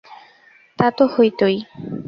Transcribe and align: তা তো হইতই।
তা 0.79 0.87
তো 0.91 1.03
হইতই। 1.07 1.57